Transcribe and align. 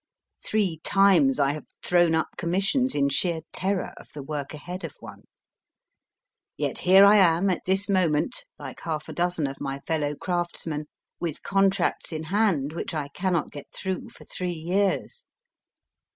Three 0.43 0.79
times 0.83 1.39
I 1.39 1.51
have 1.51 1.67
thrown 1.83 2.15
up 2.15 2.29
commissions 2.35 2.95
in 2.95 3.09
sheer 3.09 3.41
terror 3.51 3.93
of 3.97 4.09
the 4.15 4.23
work 4.23 4.51
ahead 4.51 4.83
of 4.83 4.95
one. 4.99 5.25
Yet 6.57 6.79
here 6.79 7.05
I 7.05 7.17
am 7.17 7.51
at 7.51 7.65
this 7.65 7.87
moment 7.87 8.45
(like 8.57 8.79
half 8.81 9.07
a 9.09 9.13
dozen 9.13 9.45
of 9.45 9.61
my 9.61 9.79
fellow 9.85 10.15
craftsmen), 10.15 10.87
with 11.19 11.43
contracts 11.43 12.11
in 12.11 12.23
hand 12.23 12.73
which 12.73 12.95
I 12.95 13.09
cannot 13.09 13.51
get 13.51 13.67
through 13.71 14.09
for 14.09 14.23
three 14.25 14.49
years. 14.53 15.23